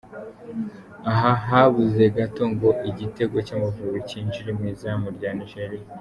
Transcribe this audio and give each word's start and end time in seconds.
Aha 1.11 1.31
habuze 1.47 2.03
gato 2.17 2.43
ngo 2.51 2.69
igitego 2.89 3.35
cy’Amavubi 3.47 3.99
cyinjire 4.09 4.49
mu 4.57 4.63
izamu 4.73 5.07
rya 5.17 5.31
Nigeria. 5.39 5.85